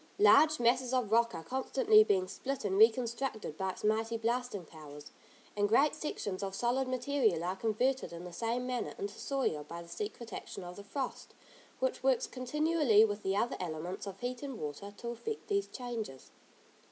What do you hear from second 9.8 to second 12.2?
the secret action of the frost, which